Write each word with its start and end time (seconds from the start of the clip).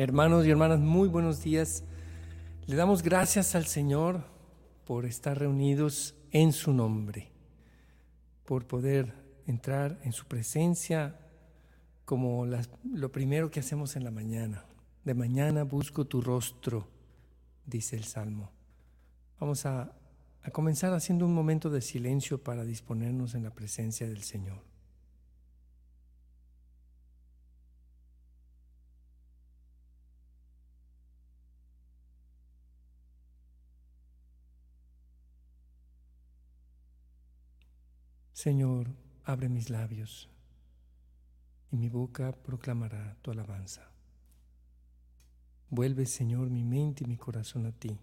Hermanos 0.00 0.46
y 0.46 0.50
hermanas, 0.50 0.78
muy 0.78 1.08
buenos 1.08 1.42
días. 1.42 1.82
Le 2.66 2.76
damos 2.76 3.02
gracias 3.02 3.56
al 3.56 3.66
Señor 3.66 4.22
por 4.86 5.04
estar 5.04 5.36
reunidos 5.36 6.14
en 6.30 6.52
su 6.52 6.72
nombre, 6.72 7.32
por 8.44 8.64
poder 8.68 9.12
entrar 9.48 9.98
en 10.04 10.12
su 10.12 10.26
presencia 10.26 11.18
como 12.04 12.46
lo 12.46 13.10
primero 13.10 13.50
que 13.50 13.58
hacemos 13.58 13.96
en 13.96 14.04
la 14.04 14.12
mañana. 14.12 14.64
De 15.02 15.14
mañana 15.14 15.64
busco 15.64 16.04
tu 16.04 16.20
rostro, 16.20 16.86
dice 17.66 17.96
el 17.96 18.04
Salmo. 18.04 18.52
Vamos 19.40 19.66
a, 19.66 19.96
comenzar 20.52 20.92
haciendo 20.92 21.26
un 21.26 21.34
momento 21.34 21.70
de 21.70 21.80
silencio 21.80 22.40
para 22.40 22.64
disponernos 22.64 23.34
en 23.34 23.42
la 23.42 23.50
presencia 23.50 24.06
del 24.06 24.22
Señor. 24.22 24.67
Señor, 38.38 38.94
abre 39.24 39.48
mis 39.48 39.68
labios 39.68 40.30
y 41.72 41.76
mi 41.76 41.88
boca 41.88 42.30
proclamará 42.30 43.16
tu 43.20 43.32
alabanza. 43.32 43.90
Vuelve, 45.70 46.06
Señor, 46.06 46.48
mi 46.48 46.62
mente 46.62 47.02
y 47.02 47.08
mi 47.08 47.16
corazón 47.16 47.66
a 47.66 47.72
ti. 47.72 47.98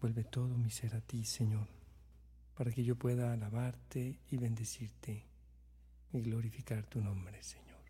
Vuelve 0.00 0.24
todo 0.24 0.58
mi 0.58 0.68
ser 0.68 0.96
a 0.96 1.00
ti, 1.00 1.24
Señor, 1.24 1.68
para 2.56 2.72
que 2.72 2.82
yo 2.82 2.96
pueda 2.96 3.32
alabarte 3.32 4.18
y 4.28 4.36
bendecirte 4.36 5.28
y 6.12 6.20
glorificar 6.20 6.86
tu 6.86 7.00
nombre, 7.00 7.40
Señor. 7.44 7.84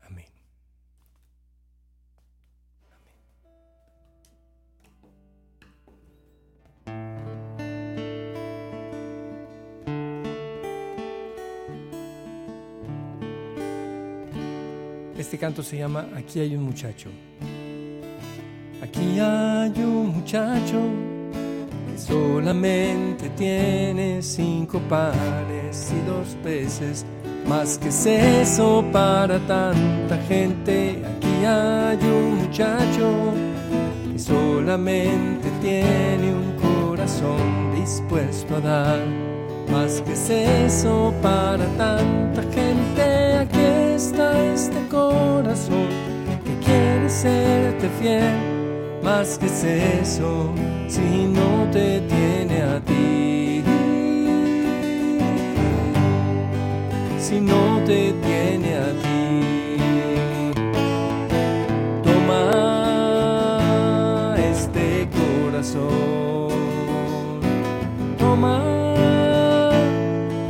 Amén. 0.00 0.37
Este 15.28 15.36
canto 15.36 15.62
se 15.62 15.76
llama 15.76 16.08
Aquí 16.16 16.40
hay 16.40 16.56
un 16.56 16.62
muchacho. 16.62 17.10
Aquí 18.82 19.20
hay 19.20 19.72
un 19.76 20.16
muchacho 20.16 20.80
que 21.86 21.98
solamente 21.98 23.28
tiene 23.36 24.22
cinco 24.22 24.80
panes 24.88 25.92
y 25.92 26.08
dos 26.08 26.28
peces. 26.42 27.04
Más 27.46 27.76
que 27.76 27.88
es 27.88 28.06
eso 28.06 28.82
para 28.90 29.38
tanta 29.40 30.16
gente. 30.26 31.02
Aquí 31.04 31.44
hay 31.44 31.98
un 31.98 32.38
muchacho 32.46 33.34
que 34.10 34.18
solamente 34.18 35.50
tiene 35.60 36.32
un 36.32 36.56
corazón 36.56 37.74
dispuesto 37.74 38.56
a 38.56 38.60
dar. 38.60 39.00
Más 39.70 40.00
que 40.00 40.14
es 40.14 40.30
eso 40.30 41.12
para 41.20 41.66
tanta 41.76 42.42
gente. 42.44 42.67
Corazón 45.08 45.88
que 46.44 46.54
quiere 46.66 47.08
serte 47.08 47.88
fiel. 47.98 48.34
Más 49.02 49.38
que 49.38 49.46
es 49.46 49.64
eso 49.64 50.52
si 50.86 51.26
no 51.36 51.66
te 51.72 52.00
tiene 52.12 52.62
a 52.62 52.80
ti. 52.80 53.64
Si 57.18 57.40
no 57.40 57.80
te 57.86 58.12
tiene 58.26 58.76
a 58.76 58.92
ti. 59.02 59.76
Toma 62.04 62.44
este 64.52 65.08
corazón. 65.18 66.50
Toma 68.18 68.56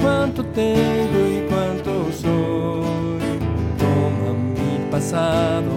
cuánto 0.03 0.45
tengo 0.47 0.98
pasado, 5.11 5.73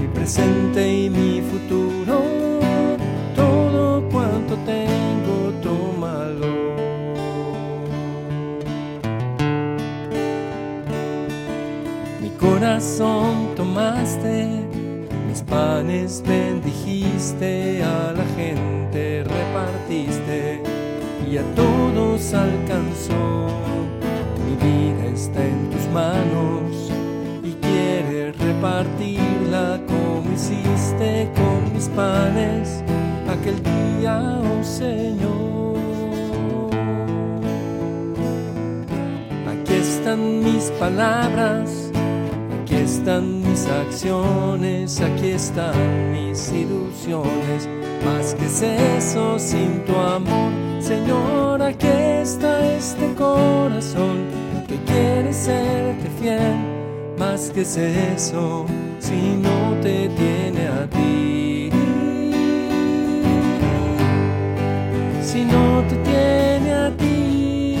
mi 0.00 0.06
presente 0.08 1.04
y 1.04 1.10
mi 1.10 1.42
futuro. 1.42 2.22
Todo 3.36 4.08
cuanto 4.08 4.56
tengo, 4.64 5.52
tómalo. 5.62 6.54
Mi 12.22 12.30
corazón 12.40 13.54
tomaste, 13.54 14.48
mis 15.28 15.42
panes 15.42 16.22
bendijiste, 16.26 17.82
a 17.84 18.12
la 18.12 18.24
gente 18.34 19.24
repartiste 19.24 20.62
y 21.30 21.36
a 21.36 21.42
todos 21.54 22.32
alcanzó. 22.32 23.46
Mi 24.46 24.56
vida 24.56 25.04
está 25.12 25.44
en 25.44 25.68
tus 25.70 25.86
manos 25.92 26.93
repartirla 28.54 29.80
como 29.86 30.32
hiciste 30.32 31.30
con 31.34 31.72
mis 31.72 31.88
panes 31.88 32.82
aquel 33.28 33.62
día, 33.62 34.40
oh 34.40 34.64
Señor. 34.64 35.74
Aquí 39.46 39.74
están 39.74 40.42
mis 40.44 40.70
palabras, 40.78 41.90
aquí 42.62 42.76
están 42.76 43.42
mis 43.42 43.66
acciones, 43.66 45.00
aquí 45.00 45.30
están 45.30 46.12
mis 46.12 46.52
ilusiones. 46.52 47.68
Más 48.04 48.34
que 48.34 48.44
es 48.44 48.62
eso 48.62 49.38
sin 49.38 49.82
tu 49.84 49.96
amor, 49.96 50.52
Señor, 50.80 51.62
aquí 51.62 51.86
está 51.86 52.74
este 52.74 53.14
corazón 53.14 54.26
que 54.68 54.76
quiere 54.84 55.32
serte 55.32 56.08
fiel. 56.20 56.63
Más 57.26 57.50
que 57.50 57.62
es 57.62 57.76
eso 57.78 58.66
si 58.98 59.18
no 59.44 59.74
te 59.80 60.08
tiene 60.10 60.68
a 60.68 60.86
ti. 60.86 61.70
Si 65.22 65.40
no 65.44 65.82
te 65.88 65.96
tiene 66.10 66.70
a 66.74 66.90
ti. 67.00 67.76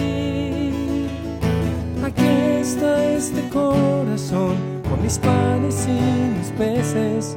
Aquí 2.02 2.30
está 2.62 3.04
este 3.12 3.46
corazón 3.50 4.56
con 4.88 5.02
mis 5.02 5.18
panes 5.18 5.86
y 5.86 6.38
mis 6.38 6.50
peces. 6.58 7.36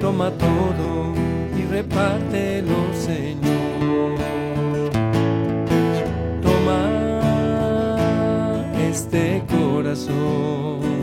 Toma 0.00 0.30
todo 0.32 1.14
y 1.58 1.62
repártelo, 1.72 2.78
Señor. 2.94 4.18
Toma 6.42 6.82
este 8.90 9.42
corazón. 9.48 10.95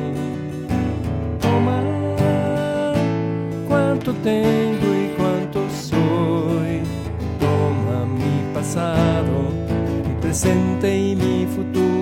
Tengo 4.23 4.93
y 4.95 5.13
cuánto 5.17 5.69
soy. 5.69 6.81
Toma 7.39 8.05
mi 8.05 8.53
pasado, 8.53 9.49
mi 10.07 10.21
presente 10.21 10.97
y 10.97 11.15
mi 11.15 11.45
futuro. 11.45 11.92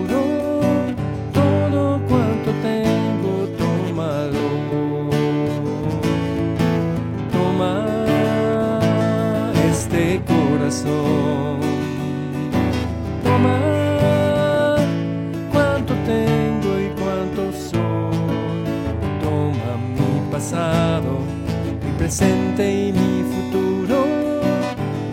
Presente 22.12 22.88
y 22.88 22.92
mi 22.92 23.24
futuro. 23.24 24.04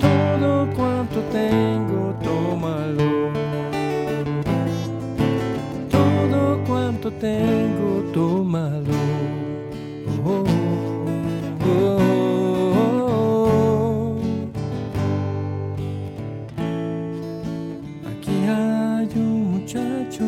Todo 0.01 0.69
cuanto 0.75 1.21
tengo, 1.31 2.13
tómalo. 2.25 3.33
Todo 5.89 6.65
cuanto 6.65 7.13
tengo, 7.13 8.03
tómalo. 8.13 8.99
Oh, 10.25 10.45
oh, 11.65 11.99
oh. 13.05 14.19
Aquí 18.11 18.37
hay 18.45 19.09
un 19.15 19.53
muchacho. 19.53 20.25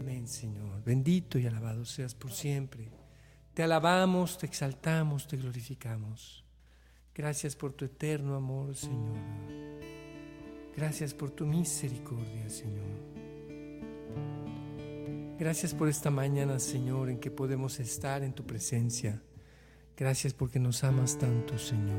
Amén, 0.00 0.26
Señor. 0.26 0.82
Bendito 0.84 1.38
y 1.38 1.46
alabado 1.46 1.84
seas 1.84 2.16
por 2.16 2.32
siempre. 2.32 3.03
Te 3.54 3.62
alabamos, 3.62 4.36
te 4.36 4.46
exaltamos, 4.46 5.28
te 5.28 5.36
glorificamos. 5.36 6.44
Gracias 7.14 7.54
por 7.54 7.72
tu 7.72 7.84
eterno 7.84 8.34
amor, 8.34 8.74
Señor. 8.74 9.16
Gracias 10.76 11.14
por 11.14 11.30
tu 11.30 11.46
misericordia, 11.46 12.50
Señor. 12.50 13.14
Gracias 15.38 15.72
por 15.72 15.88
esta 15.88 16.10
mañana, 16.10 16.58
Señor, 16.58 17.08
en 17.10 17.20
que 17.20 17.30
podemos 17.30 17.78
estar 17.78 18.24
en 18.24 18.32
tu 18.32 18.44
presencia. 18.44 19.22
Gracias 19.96 20.34
porque 20.34 20.58
nos 20.58 20.82
amas 20.82 21.16
tanto, 21.16 21.56
Señor. 21.56 21.94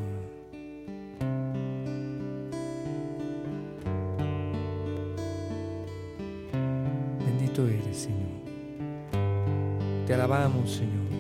Bendito 7.26 7.66
eres, 7.66 7.98
Señor. 7.98 8.44
Te 10.06 10.14
alabamos, 10.14 10.70
Señor. 10.70 11.15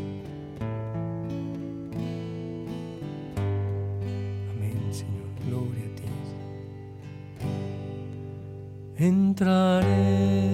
Entraré 9.06 10.46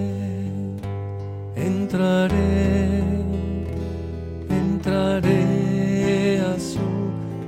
entraré, 1.56 3.02
entraré 4.50 6.40
a 6.40 6.58
su 6.58 6.88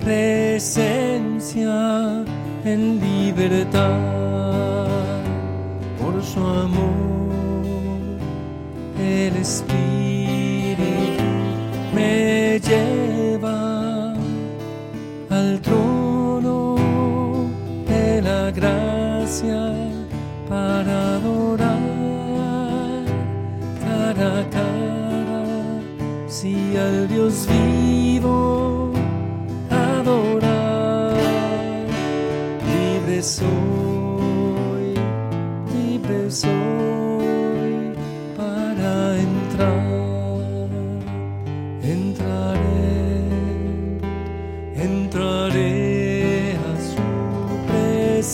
presencia 0.01 1.75
en 2.65 3.01
libertad 3.01 4.14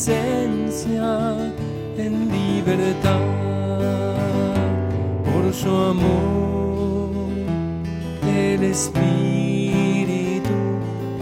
presencia 0.00 1.37
en 1.99 2.31
libertad 2.31 3.20
por 5.26 5.52
su 5.52 5.69
amor. 5.69 7.11
El 8.26 8.62
Espíritu 8.64 10.56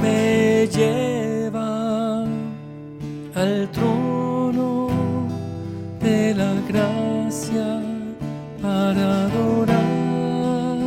me 0.01 0.69
lleva 0.69 2.25
al 3.35 3.69
trono 3.73 4.89
de 6.01 6.35
la 6.35 6.55
gracia 6.69 7.83
para 8.63 9.25
adorar 9.25 10.79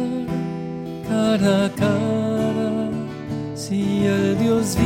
cara 1.09 1.65
a 1.65 1.69
cara, 1.75 2.89
si 3.53 4.05
el 4.05 4.37
Dios 4.39 4.77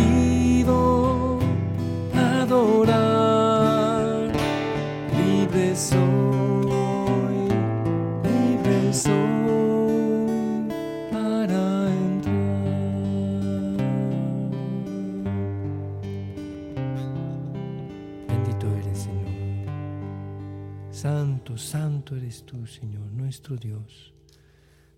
Santo, 22.06 22.18
eres 22.18 22.46
tú, 22.46 22.68
Señor, 22.68 23.12
nuestro 23.14 23.56
Dios. 23.56 24.14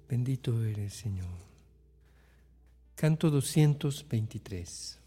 Bendito 0.10 0.62
eres, 0.62 0.92
Señor. 0.92 1.30
Canto 2.96 3.30
223. 3.30 5.00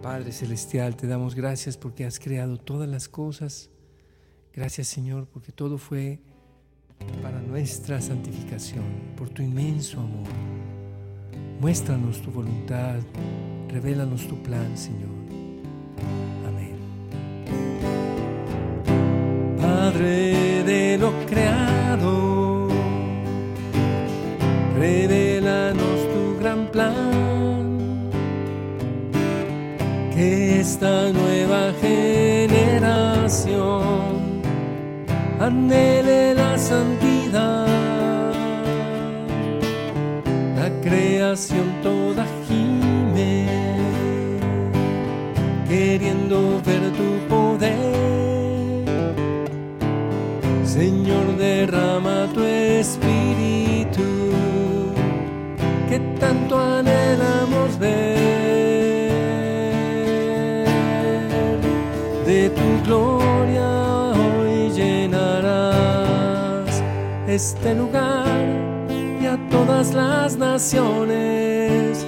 Padre 0.00 0.32
Celestial, 0.32 0.96
te 0.96 1.06
damos 1.06 1.34
gracias 1.34 1.76
porque 1.76 2.06
has 2.06 2.18
creado 2.18 2.56
todas 2.56 2.88
las 2.88 3.10
cosas. 3.10 3.68
Gracias 4.54 4.88
Señor 4.88 5.28
porque 5.28 5.52
todo 5.52 5.78
fue 5.78 6.20
para 7.22 7.40
nuestra 7.40 8.00
santificación, 8.00 8.84
por 9.16 9.28
tu 9.28 9.42
inmenso 9.42 10.00
amor. 10.00 10.28
Muéstranos 11.60 12.20
tu 12.22 12.30
voluntad, 12.30 12.96
revélanos 13.68 14.26
tu 14.26 14.36
plan, 14.42 14.76
Señor. 14.76 15.10
Amén. 16.48 16.76
Padre 19.60 20.64
de 20.64 20.98
lo 20.98 21.12
creado, 21.26 22.68
revélanos 24.78 26.08
tu 26.12 26.38
gran 26.40 26.66
plan, 26.72 27.78
que 30.14 30.60
esta 30.60 31.12
nueva 31.12 31.72
generación 31.80 32.70
anhele 35.40 35.99
ver 46.38 46.82
tu 46.92 47.08
poder. 47.28 48.84
Señor, 50.64 51.36
derrama 51.36 52.26
tu 52.32 52.42
espíritu, 52.42 54.02
que 55.88 55.98
tanto 56.20 56.58
anhelamos 56.58 57.78
ver. 57.78 58.28
De 62.26 62.50
tu 62.50 62.84
gloria 62.84 63.80
este 67.30 67.74
lugar 67.74 68.26
y 69.22 69.26
a 69.26 69.38
todas 69.50 69.94
las 69.94 70.36
naciones, 70.36 72.04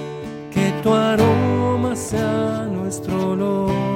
que 0.51 0.71
tu 0.83 0.93
aroma 0.93 1.95
sea 1.95 2.67
nuestro 2.69 3.31
olor 3.31 3.92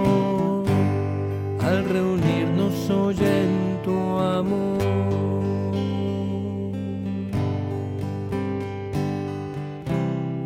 al 1.68 1.84
reunirnos 1.90 2.90
hoy 2.90 3.16
en 3.20 3.82
tu 3.84 3.98
amor. 4.18 4.78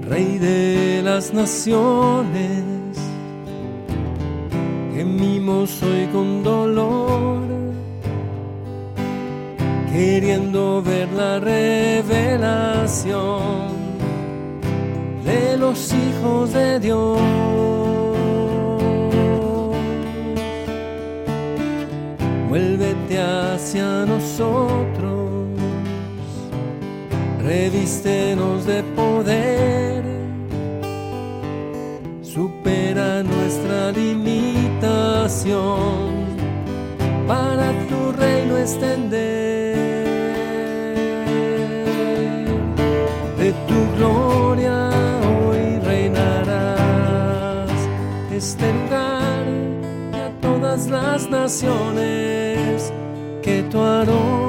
Rey 0.09 0.37
de 0.39 1.01
las 1.03 1.33
naciones, 1.33 2.63
gemimos 4.95 5.81
hoy 5.83 6.07
con 6.11 6.43
dolor 6.43 7.41
queriendo 9.93 10.81
ver 10.81 11.09
la 11.11 11.39
revelación 11.39 12.41
de 15.25 15.57
los 15.57 15.93
hijos 15.93 16.53
de 16.53 16.79
Dios. 16.79 17.90
Hacia 23.17 24.05
nosotros, 24.05 25.49
revístenos 27.43 28.65
de 28.65 28.83
poder, 28.95 30.03
supera 32.23 33.21
nuestra 33.23 33.91
limitación 33.91 35.41
para 37.27 37.71
tu 37.89 38.11
reino 38.13 38.57
extender. 38.57 39.61
tu 43.67 43.79
gloria 43.97 44.89
hoy 45.47 45.79
reinarás 45.83 47.69
este 48.31 48.71
lugar 48.73 49.45
y 50.13 50.17
a 50.17 50.29
todas 50.41 50.87
las 50.87 51.29
naciones, 51.29 52.40
que 53.71 54.05
tu 54.05 54.40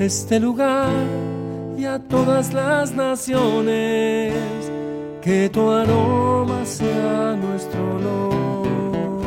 este 0.00 0.40
lugar 0.40 0.90
y 1.76 1.84
a 1.84 1.98
todas 1.98 2.54
las 2.54 2.92
naciones, 2.92 4.32
que 5.20 5.50
tu 5.50 5.70
aroma 5.70 6.64
sea 6.64 7.36
nuestro 7.36 7.96
olor, 7.96 9.22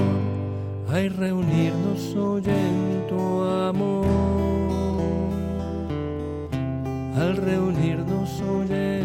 hay 0.90 1.10
reunirnos 1.10 2.16
hoy 2.16 2.44
en 2.46 3.08
tu 3.08 3.44
amor, 3.44 4.06
al 7.18 7.38
reunirnos 7.38 8.42
hoy 8.42 8.68
en 8.72 9.03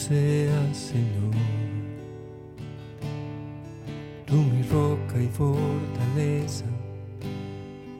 seas, 0.00 0.76
Señor, 0.76 1.34
tú 4.26 4.34
mi 4.34 4.62
roca 4.62 5.20
y 5.20 5.28
fortaleza. 5.28 6.64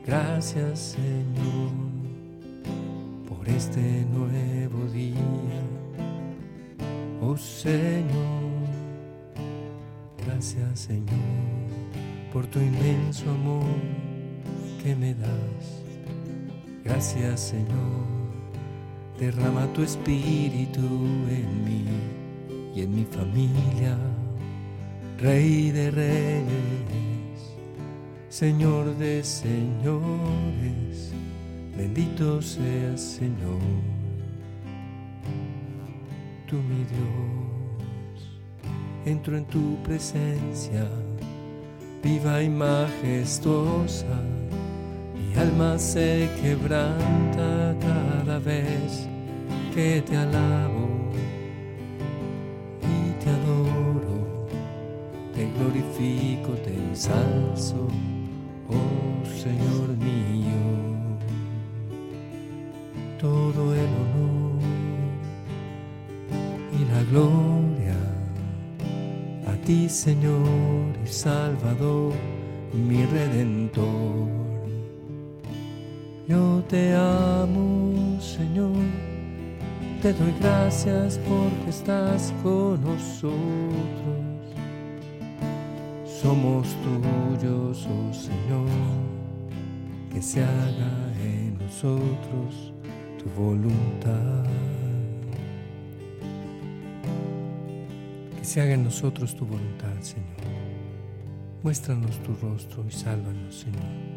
Gracias, 0.06 0.96
Señor, 0.96 1.70
por 3.28 3.48
este 3.48 4.04
nuevo 4.12 4.84
día. 4.92 5.62
Oh 7.20 7.36
Señor, 7.36 8.06
gracias, 10.24 10.80
Señor 10.80 11.60
por 12.32 12.46
tu 12.46 12.60
inmenso 12.60 13.28
amor 13.30 13.64
que 14.82 14.94
me 14.94 15.14
das. 15.14 15.82
Gracias 16.84 17.40
Señor, 17.40 18.06
derrama 19.20 19.70
tu 19.74 19.82
espíritu 19.82 20.80
en 20.80 21.64
mí 21.64 21.84
y 22.74 22.80
en 22.80 22.94
mi 22.94 23.04
familia, 23.04 23.96
Rey 25.18 25.70
de 25.70 25.90
reyes, 25.90 27.38
Señor 28.30 28.96
de 28.96 29.22
señores, 29.22 31.12
bendito 31.76 32.40
seas 32.40 33.00
Señor, 33.02 33.60
tú 36.46 36.56
mi 36.56 36.84
Dios, 36.94 38.40
entro 39.04 39.36
en 39.36 39.44
tu 39.44 39.76
presencia 39.82 40.88
viva 42.02 42.42
y 42.42 42.48
majestuosa, 42.48 44.22
mi 45.14 45.38
alma 45.38 45.78
se 45.78 46.30
quebranta 46.40 48.09
cada 48.30 48.38
vez 48.38 49.08
que 49.74 50.00
te 50.02 50.16
alabo 50.16 50.88
y 52.80 53.24
te 53.24 53.28
adoro, 53.28 54.46
te 55.34 55.50
glorifico, 55.56 56.52
te 56.64 56.72
ensalzo, 56.74 57.88
oh 58.68 59.26
Señor 59.44 59.88
mío, 59.98 60.62
todo 63.18 63.74
el 63.74 63.90
honor 64.00 64.60
y 66.78 66.84
la 66.92 67.02
gloria 67.10 67.98
a 69.48 69.56
ti 69.64 69.88
Señor 69.88 70.94
Salvador, 71.04 72.12
mi 72.72 73.04
Redentor. 73.06 74.40
Yo 76.30 76.62
te 76.68 76.94
amo, 76.94 77.69
te 80.02 80.14
doy 80.14 80.32
gracias 80.40 81.18
porque 81.18 81.68
estás 81.68 82.32
con 82.42 82.80
nosotros. 82.82 83.34
Somos 86.06 86.68
tuyos, 86.82 87.86
oh 87.86 88.12
Señor, 88.12 88.68
que 90.12 90.22
se 90.22 90.42
haga 90.42 91.12
en 91.22 91.58
nosotros 91.58 92.72
tu 93.18 93.28
voluntad. 93.38 94.44
Que 98.38 98.44
se 98.44 98.62
haga 98.62 98.74
en 98.74 98.84
nosotros 98.84 99.36
tu 99.36 99.44
voluntad, 99.44 100.00
Señor. 100.00 100.26
Muéstranos 101.62 102.18
tu 102.22 102.34
rostro 102.36 102.84
y 102.88 102.92
sálvanos, 102.92 103.54
Señor. 103.54 104.09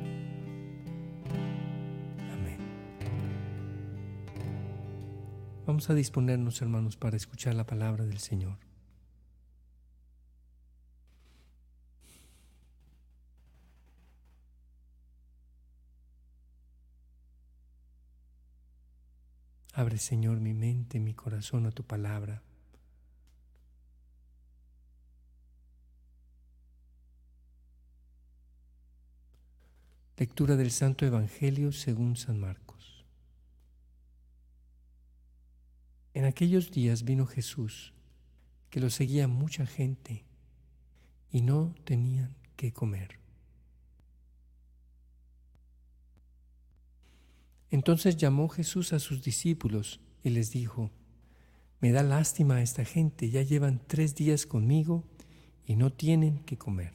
Vamos 5.65 5.89
a 5.89 5.93
disponernos, 5.93 6.61
hermanos, 6.61 6.97
para 6.97 7.15
escuchar 7.15 7.55
la 7.55 7.65
palabra 7.65 8.05
del 8.05 8.19
Señor. 8.19 8.57
Abre, 19.73 19.97
Señor, 19.97 20.41
mi 20.41 20.53
mente, 20.53 20.99
mi 20.99 21.13
corazón 21.13 21.65
a 21.65 21.71
tu 21.71 21.83
palabra. 21.83 22.43
Lectura 30.17 30.57
del 30.57 30.71
Santo 30.71 31.05
Evangelio 31.05 31.71
según 31.71 32.17
San 32.17 32.39
Marcos. 32.39 32.72
En 36.13 36.25
aquellos 36.25 36.71
días 36.71 37.03
vino 37.03 37.25
Jesús, 37.25 37.93
que 38.69 38.79
lo 38.79 38.89
seguía 38.89 39.27
mucha 39.27 39.65
gente, 39.65 40.25
y 41.31 41.41
no 41.41 41.73
tenían 41.83 42.35
que 42.55 42.71
comer. 42.71 43.19
Entonces 47.71 48.17
llamó 48.17 48.49
Jesús 48.49 48.93
a 48.93 48.99
sus 48.99 49.23
discípulos 49.23 49.99
y 50.23 50.29
les 50.29 50.51
dijo, 50.51 50.91
Me 51.81 51.91
da 51.91 52.03
lástima 52.03 52.57
a 52.57 52.61
esta 52.61 52.85
gente, 52.85 53.31
ya 53.31 53.41
llevan 53.41 53.81
tres 53.87 54.13
días 54.13 54.45
conmigo 54.45 55.03
y 55.65 55.75
no 55.75 55.91
tienen 55.91 56.43
que 56.43 56.57
comer. 56.57 56.93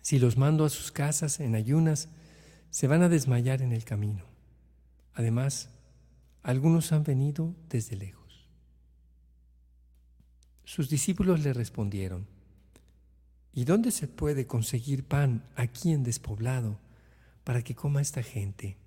Si 0.00 0.20
los 0.20 0.36
mando 0.36 0.64
a 0.64 0.70
sus 0.70 0.92
casas 0.92 1.40
en 1.40 1.56
ayunas, 1.56 2.08
se 2.70 2.86
van 2.86 3.02
a 3.02 3.08
desmayar 3.08 3.60
en 3.62 3.72
el 3.72 3.84
camino. 3.84 4.24
Además, 5.14 5.70
algunos 6.48 6.92
han 6.92 7.04
venido 7.04 7.54
desde 7.68 7.94
lejos. 7.94 8.48
Sus 10.64 10.88
discípulos 10.88 11.40
le 11.40 11.52
respondieron, 11.52 12.26
¿y 13.52 13.66
dónde 13.66 13.90
se 13.90 14.08
puede 14.08 14.46
conseguir 14.46 15.04
pan 15.04 15.46
aquí 15.56 15.92
en 15.92 16.04
despoblado 16.04 16.80
para 17.44 17.60
que 17.60 17.74
coma 17.74 18.00
esta 18.00 18.22
gente? 18.22 18.78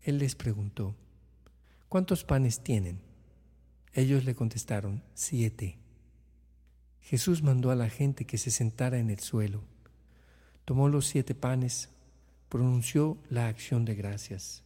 Él 0.00 0.18
les 0.18 0.36
preguntó, 0.36 0.94
¿cuántos 1.88 2.22
panes 2.22 2.62
tienen? 2.62 3.00
Ellos 3.94 4.24
le 4.24 4.36
contestaron, 4.36 5.02
siete. 5.14 5.76
Jesús 7.00 7.42
mandó 7.42 7.72
a 7.72 7.74
la 7.74 7.90
gente 7.90 8.26
que 8.26 8.38
se 8.38 8.52
sentara 8.52 9.00
en 9.00 9.10
el 9.10 9.18
suelo, 9.18 9.64
tomó 10.64 10.88
los 10.88 11.08
siete 11.08 11.34
panes, 11.34 11.88
pronunció 12.48 13.18
la 13.28 13.48
acción 13.48 13.84
de 13.84 13.96
gracias, 13.96 14.63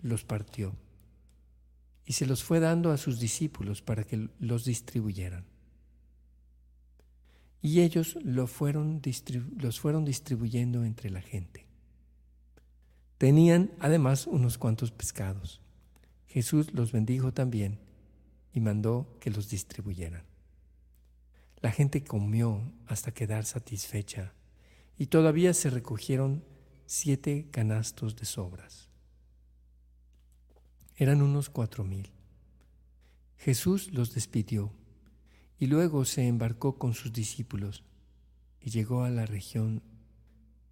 los 0.00 0.24
partió 0.24 0.74
y 2.04 2.12
se 2.12 2.26
los 2.26 2.44
fue 2.44 2.60
dando 2.60 2.92
a 2.92 2.96
sus 2.96 3.18
discípulos 3.18 3.82
para 3.82 4.04
que 4.04 4.28
los 4.38 4.64
distribuyeran. 4.64 5.44
Y 7.60 7.80
ellos 7.80 8.16
los 8.22 8.50
fueron 8.52 9.00
distribuyendo 9.00 10.84
entre 10.84 11.10
la 11.10 11.20
gente. 11.20 11.66
Tenían 13.18 13.72
además 13.80 14.28
unos 14.28 14.56
cuantos 14.56 14.92
pescados. 14.92 15.60
Jesús 16.26 16.72
los 16.72 16.92
bendijo 16.92 17.32
también 17.32 17.80
y 18.52 18.60
mandó 18.60 19.16
que 19.20 19.30
los 19.30 19.48
distribuyeran. 19.48 20.22
La 21.60 21.72
gente 21.72 22.04
comió 22.04 22.72
hasta 22.86 23.12
quedar 23.12 23.44
satisfecha 23.46 24.32
y 24.96 25.06
todavía 25.06 25.54
se 25.54 25.70
recogieron 25.70 26.44
siete 26.84 27.48
canastos 27.50 28.14
de 28.14 28.26
sobras. 28.26 28.85
Eran 30.96 31.20
unos 31.20 31.50
cuatro 31.50 31.84
mil. 31.84 32.10
Jesús 33.36 33.92
los 33.92 34.14
despidió 34.14 34.72
y 35.58 35.66
luego 35.66 36.04
se 36.04 36.26
embarcó 36.26 36.78
con 36.78 36.94
sus 36.94 37.12
discípulos 37.12 37.84
y 38.60 38.70
llegó 38.70 39.04
a 39.04 39.10
la 39.10 39.26
región 39.26 39.82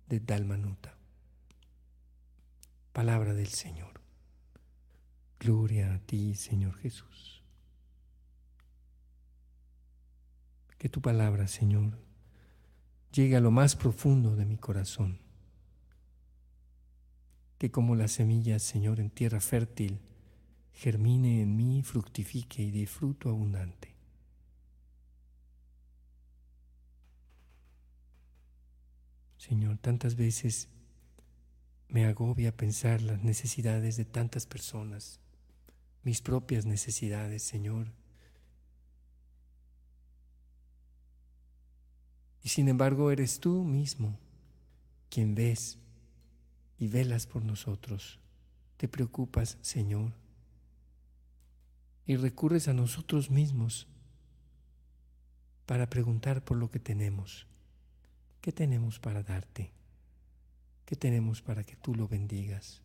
de 0.08 0.20
Dalmanuta. 0.20 0.96
Palabra 2.92 3.34
del 3.34 3.48
Señor. 3.48 4.00
Gloria 5.38 5.94
a 5.94 5.98
ti, 5.98 6.34
Señor 6.34 6.74
Jesús. 6.76 7.42
Que 10.78 10.88
tu 10.88 11.00
palabra, 11.00 11.48
Señor, 11.48 11.98
llegue 13.12 13.36
a 13.36 13.40
lo 13.40 13.50
más 13.50 13.76
profundo 13.76 14.36
de 14.36 14.44
mi 14.44 14.56
corazón. 14.56 15.18
Que 17.58 17.70
como 17.70 17.94
la 17.94 18.08
semilla, 18.08 18.58
Señor, 18.58 19.00
en 19.00 19.10
tierra 19.10 19.40
fértil, 19.40 20.00
germine 20.74 21.42
en 21.42 21.56
mí, 21.56 21.82
fructifique 21.82 22.62
y 22.62 22.70
dé 22.70 22.86
fruto 22.86 23.28
abundante. 23.28 23.94
Señor, 29.38 29.78
tantas 29.78 30.16
veces 30.16 30.68
me 31.88 32.06
agobia 32.06 32.56
pensar 32.56 33.02
las 33.02 33.22
necesidades 33.22 33.96
de 33.96 34.04
tantas 34.04 34.46
personas, 34.46 35.20
mis 36.02 36.22
propias 36.22 36.64
necesidades, 36.64 37.42
Señor. 37.42 37.92
Y 42.42 42.48
sin 42.48 42.68
embargo 42.68 43.10
eres 43.10 43.38
tú 43.38 43.64
mismo 43.64 44.18
quien 45.08 45.34
ves 45.34 45.78
y 46.78 46.88
velas 46.88 47.26
por 47.26 47.44
nosotros. 47.44 48.18
Te 48.76 48.88
preocupas, 48.88 49.56
Señor, 49.60 50.12
y 52.06 52.16
recurres 52.16 52.68
a 52.68 52.74
nosotros 52.74 53.30
mismos 53.30 53.86
para 55.66 55.88
preguntar 55.88 56.44
por 56.44 56.56
lo 56.56 56.70
que 56.70 56.78
tenemos. 56.78 57.46
¿Qué 58.40 58.52
tenemos 58.52 58.98
para 58.98 59.22
darte? 59.22 59.72
¿Qué 60.84 60.96
tenemos 60.96 61.40
para 61.40 61.64
que 61.64 61.76
tú 61.76 61.94
lo 61.94 62.06
bendigas? 62.06 62.82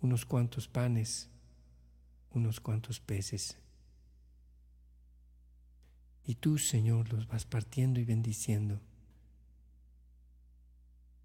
Unos 0.00 0.26
cuantos 0.26 0.66
panes, 0.66 1.30
unos 2.32 2.60
cuantos 2.60 2.98
peces. 2.98 3.56
Y 6.24 6.34
tú, 6.34 6.58
Señor, 6.58 7.12
los 7.12 7.28
vas 7.28 7.46
partiendo 7.46 8.00
y 8.00 8.04
bendiciendo. 8.04 8.80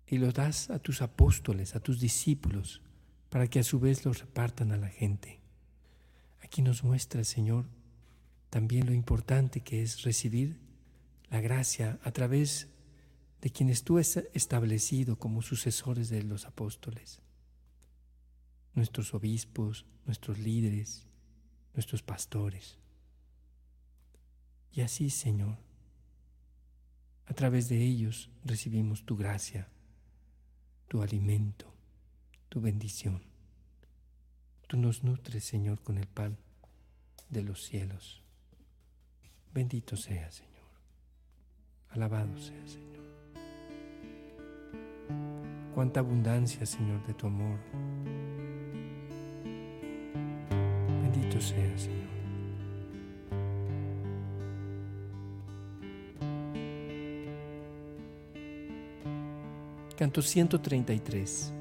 Y 0.06 0.18
los 0.18 0.34
das 0.34 0.70
a 0.70 0.80
tus 0.80 1.02
apóstoles, 1.02 1.76
a 1.76 1.80
tus 1.80 2.00
discípulos, 2.00 2.82
para 3.30 3.48
que 3.48 3.60
a 3.60 3.64
su 3.64 3.80
vez 3.80 4.06
los 4.06 4.20
repartan 4.20 4.72
a 4.72 4.78
la 4.78 4.90
gente. 4.90 5.43
Aquí 6.44 6.62
nos 6.62 6.84
muestra, 6.84 7.24
Señor, 7.24 7.66
también 8.50 8.86
lo 8.86 8.94
importante 8.94 9.62
que 9.62 9.82
es 9.82 10.04
recibir 10.04 10.60
la 11.30 11.42
gracia 11.42 12.00
a 12.04 12.12
través 12.12 12.68
de 13.42 13.50
quienes 13.50 13.84
tú 13.84 13.98
has 13.98 14.18
establecido 14.34 15.18
como 15.18 15.42
sucesores 15.42 16.10
de 16.10 16.22
los 16.22 16.46
apóstoles, 16.46 17.22
nuestros 18.74 19.14
obispos, 19.14 19.86
nuestros 20.06 20.38
líderes, 20.38 21.08
nuestros 21.74 22.04
pastores. 22.04 22.78
Y 24.72 24.82
así, 24.82 25.10
Señor, 25.10 25.58
a 27.26 27.34
través 27.34 27.70
de 27.70 27.82
ellos 27.82 28.30
recibimos 28.44 29.06
tu 29.06 29.16
gracia, 29.16 29.70
tu 30.88 31.02
alimento, 31.02 31.74
tu 32.50 32.62
bendición. 32.62 33.33
Tú 34.68 34.78
nos 34.78 35.04
nutres, 35.04 35.44
Señor, 35.44 35.82
con 35.82 35.98
el 35.98 36.08
pan 36.08 36.38
de 37.30 37.44
los 37.44 37.64
cielos. 37.64 38.24
Bendito 39.54 39.96
sea, 39.96 40.32
Señor. 40.32 40.54
Alabado 41.90 42.38
sea, 42.40 42.68
Señor. 42.68 43.04
Cuánta 45.76 46.00
abundancia, 46.00 46.66
Señor, 46.66 47.06
de 47.06 47.14
tu 47.14 47.28
amor. 47.28 47.60
Bendito 51.02 51.40
sea, 51.42 51.78
Señor. 51.78 52.04
Canto 59.98 60.22
133. 60.22 61.54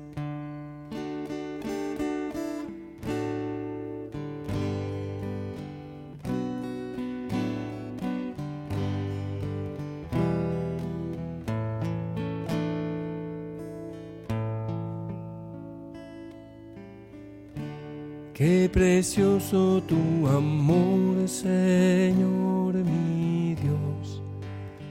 Tu 19.53 20.27
amor, 20.29 21.29
Señor 21.29 22.75
mi 22.75 23.55
Dios, 23.55 24.23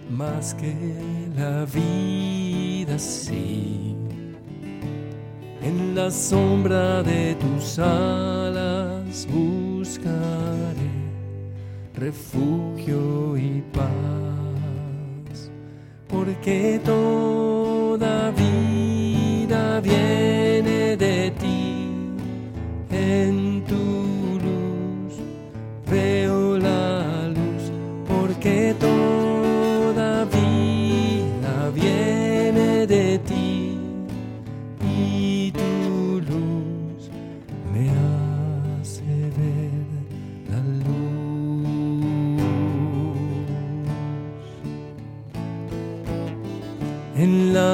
más 0.08 0.54
que 0.54 0.76
la 1.36 1.66
vida, 1.66 3.00
sí. 3.00 3.96
En 5.64 5.96
la 5.96 6.12
sombra 6.12 7.02
de 7.02 7.36
tus 7.36 7.80
alas 7.80 9.28
buscaré 9.32 10.92
refugio 11.96 12.51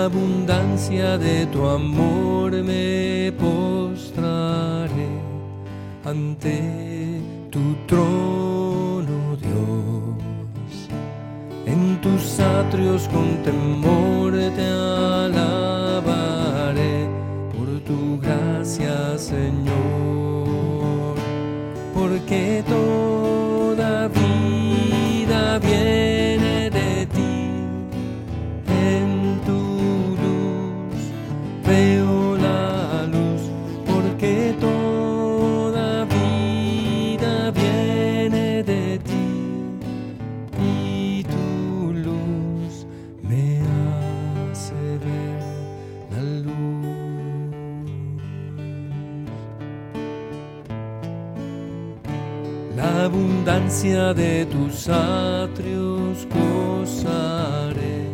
abundancia 0.07 1.17
de 1.17 1.45
tu 1.47 1.67
amor 1.67 2.51
me 2.63 3.31
postraré 3.33 5.09
ante 6.05 7.21
tu 7.51 7.75
trono, 7.85 9.35
Dios. 9.45 10.73
En 11.65 11.99
tus 11.99 12.39
atrios 12.39 13.09
con 13.09 13.43
temor 13.43 13.96
de 54.13 54.45
tus 54.45 54.87
atrios 54.87 56.27
gozaré 56.33 58.05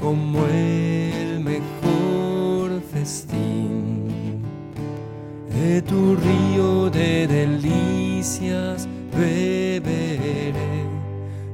como 0.00 0.44
el 0.46 1.40
mejor 1.40 2.80
festín. 2.92 4.42
De 5.48 5.80
tu 5.82 6.16
río 6.16 6.90
de 6.90 7.26
delicias 7.28 8.88
beberé 9.16 10.52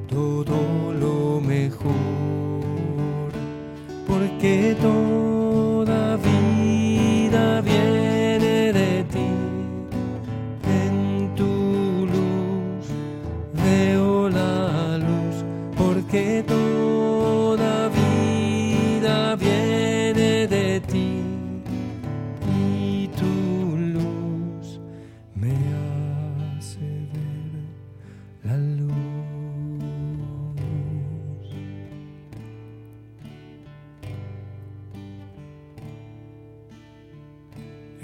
todo 0.07 0.93
lo 0.93 1.39
mejor, 1.39 1.93
porque 4.07 4.75
toda 4.81 5.28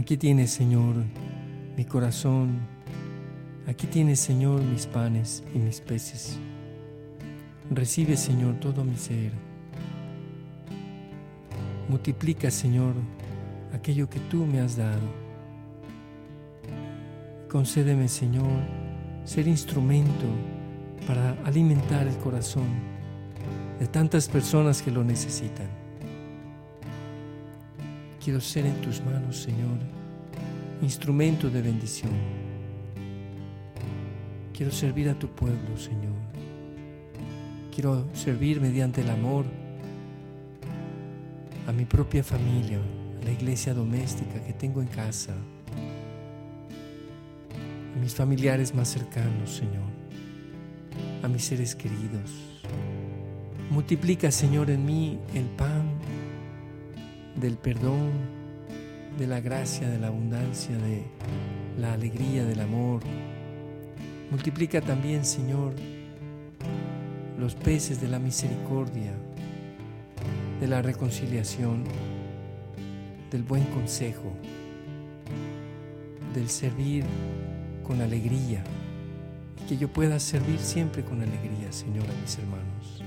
Aquí 0.05 0.17
tienes, 0.17 0.51
Señor, 0.51 0.97
mi 1.75 1.83
corazón. 1.83 2.59
Aquí 3.65 3.87
tienes, 3.87 4.19
Señor, 4.19 4.61
mis 4.61 4.85
panes 4.85 5.43
y 5.51 5.57
mis 5.57 5.81
peces. 5.81 6.37
Recibe, 7.71 8.15
Señor, 8.15 8.59
todo 8.59 8.83
mi 8.83 8.97
ser. 8.97 9.31
Multiplica, 11.89 12.51
Señor, 12.51 12.93
aquello 13.73 14.07
que 14.07 14.19
tú 14.19 14.45
me 14.45 14.59
has 14.59 14.77
dado. 14.77 15.09
Concédeme, 17.49 18.07
Señor, 18.07 18.61
ser 19.23 19.47
instrumento 19.47 20.27
para 21.07 21.31
alimentar 21.45 22.05
el 22.05 22.15
corazón 22.17 22.67
de 23.79 23.87
tantas 23.87 24.29
personas 24.29 24.83
que 24.83 24.91
lo 24.91 25.03
necesitan. 25.03 25.84
Quiero 28.25 28.41
ser 28.41 28.65
en 28.65 28.81
tus 28.81 29.05
manos, 29.05 29.37
Señor, 29.37 29.77
instrumento 30.81 31.47
de 31.47 31.61
bendición. 31.61 32.11
Quiero 34.51 34.71
servir 34.71 35.09
a 35.09 35.13
tu 35.13 35.27
pueblo, 35.27 35.77
Señor. 35.77 36.15
Quiero 37.71 38.07
servir 38.15 38.59
mediante 38.59 39.01
el 39.01 39.11
amor 39.11 39.45
a 41.67 41.71
mi 41.71 41.85
propia 41.85 42.23
familia, 42.23 42.79
a 43.21 43.25
la 43.25 43.31
iglesia 43.31 43.75
doméstica 43.75 44.43
que 44.43 44.53
tengo 44.53 44.81
en 44.81 44.87
casa, 44.87 45.35
a 47.95 47.99
mis 47.99 48.15
familiares 48.15 48.73
más 48.73 48.87
cercanos, 48.87 49.51
Señor, 49.51 49.85
a 51.21 51.27
mis 51.27 51.43
seres 51.43 51.75
queridos. 51.75 52.31
Multiplica, 53.69 54.31
Señor, 54.31 54.71
en 54.71 54.83
mí 54.83 55.19
el 55.35 55.45
pan 55.45 55.94
del 57.35 57.57
perdón, 57.57 58.11
de 59.17 59.27
la 59.27 59.39
gracia, 59.39 59.89
de 59.89 59.99
la 59.99 60.07
abundancia, 60.07 60.77
de 60.77 61.03
la 61.79 61.93
alegría, 61.93 62.45
del 62.45 62.59
amor. 62.59 63.01
Multiplica 64.31 64.81
también, 64.81 65.25
Señor, 65.25 65.73
los 67.39 67.55
peces 67.55 68.01
de 68.01 68.07
la 68.07 68.19
misericordia, 68.19 69.13
de 70.59 70.67
la 70.67 70.81
reconciliación, 70.81 71.83
del 73.31 73.43
buen 73.43 73.63
consejo, 73.65 74.31
del 76.33 76.49
servir 76.49 77.03
con 77.83 78.01
alegría 78.01 78.63
que 79.67 79.77
yo 79.77 79.87
pueda 79.87 80.19
servir 80.19 80.59
siempre 80.59 81.03
con 81.03 81.21
alegría, 81.21 81.71
Señor, 81.71 82.05
a 82.05 82.21
mis 82.21 82.37
hermanos. 82.37 83.03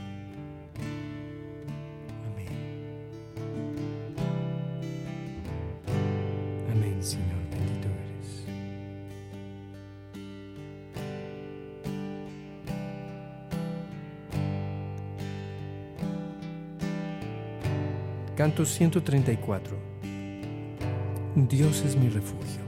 Canto 18.38 18.64
134. 18.64 19.77
Dios 21.35 21.83
es 21.85 21.96
mi 21.96 22.09
refugio. 22.09 22.62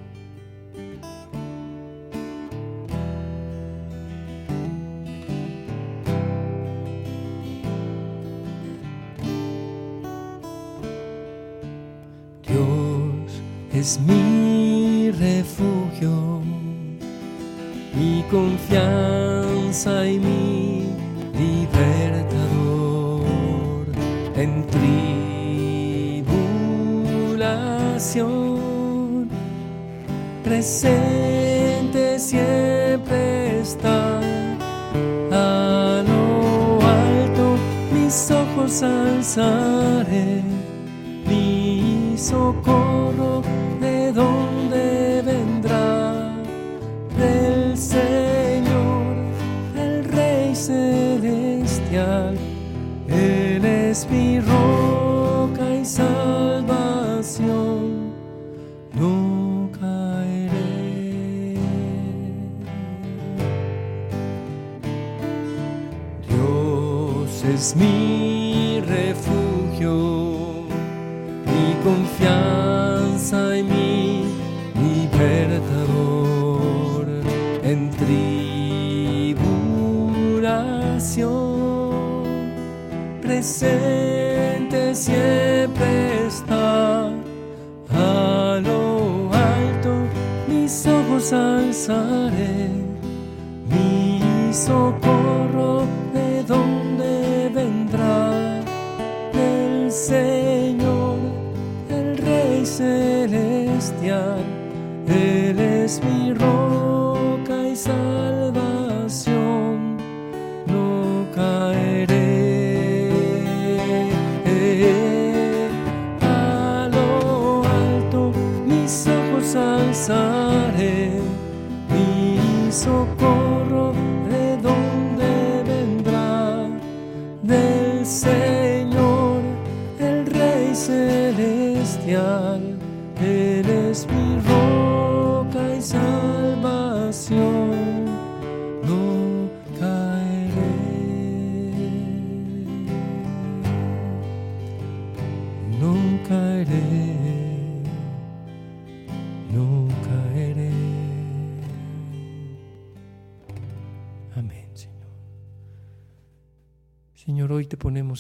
Dios 12.49 13.41
es 13.73 14.01
mi 14.01 14.20
socorro 42.31 43.43
de 43.81 44.13
donde 44.13 45.21
vendrá 45.23 46.33
del 47.19 47.77
Señor, 47.77 49.17
el 49.77 50.05
Rey 50.05 50.55
celestial. 50.55 52.39
Él 53.09 53.65
es 53.65 54.09
mi 54.09 54.39
presente 83.41 84.95
siempre 84.95 86.27
está. 86.27 86.91
Alzaré 91.33 92.60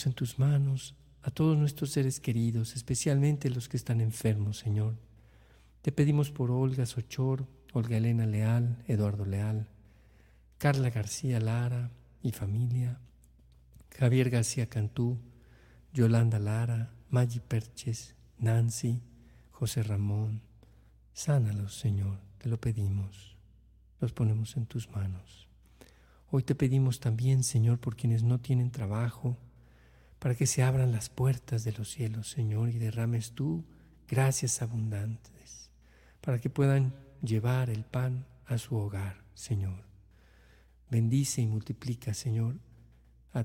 en 0.06 0.12
tus 0.12 0.38
manos 0.38 0.94
a 1.22 1.30
todos 1.30 1.56
nuestros 1.56 1.90
seres 1.90 2.20
queridos, 2.20 2.74
especialmente 2.76 3.50
los 3.50 3.68
que 3.68 3.76
están 3.76 4.00
enfermos, 4.00 4.58
Señor. 4.58 4.96
Te 5.82 5.92
pedimos 5.92 6.30
por 6.30 6.50
Olga 6.50 6.86
Sochor, 6.86 7.46
Olga 7.72 7.96
Elena 7.96 8.26
Leal, 8.26 8.82
Eduardo 8.86 9.24
Leal, 9.24 9.68
Carla 10.58 10.90
García 10.90 11.40
Lara 11.40 11.90
y 12.22 12.32
familia, 12.32 13.00
Javier 13.96 14.30
García 14.30 14.66
Cantú, 14.66 15.18
Yolanda 15.92 16.38
Lara, 16.38 16.92
Maggi 17.10 17.40
Perches, 17.40 18.14
Nancy, 18.38 19.02
José 19.50 19.82
Ramón. 19.82 20.42
Sánalos, 21.12 21.78
Señor, 21.78 22.18
te 22.38 22.48
lo 22.48 22.60
pedimos. 22.60 23.36
Los 24.00 24.12
ponemos 24.12 24.56
en 24.56 24.66
tus 24.66 24.90
manos. 24.90 25.48
Hoy 26.30 26.42
te 26.42 26.54
pedimos 26.54 27.00
también, 27.00 27.42
Señor, 27.42 27.78
por 27.78 27.96
quienes 27.96 28.22
no 28.22 28.38
tienen 28.38 28.70
trabajo, 28.70 29.36
para 30.20 30.36
que 30.36 30.46
se 30.46 30.62
abran 30.62 30.92
las 30.92 31.08
puertas 31.08 31.64
de 31.64 31.72
los 31.72 31.90
cielos, 31.90 32.30
Señor, 32.30 32.68
y 32.68 32.78
derrames 32.78 33.32
tú 33.32 33.64
gracias 34.06 34.62
abundantes. 34.62 35.70
para 36.20 36.38
que 36.38 36.50
puedan 36.50 36.94
llevar 37.22 37.70
el 37.70 37.82
pan 37.82 38.26
a 38.44 38.58
su 38.58 38.76
hogar, 38.76 39.24
Señor. 39.32 39.84
Bendice 40.90 41.40
y 41.40 41.46
multiplica, 41.46 42.12
Señor, 42.12 42.56
a 43.32 43.44